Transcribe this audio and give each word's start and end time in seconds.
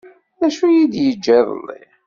D 0.39 0.41
acu 0.47 0.65
i 0.67 0.73
yi-d-yeǧǧa 0.75 1.35
iḍelli. 1.41 1.81